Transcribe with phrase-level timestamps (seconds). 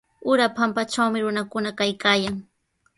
[0.31, 2.35] Ura pampatrawmi runakuna kaykaayan.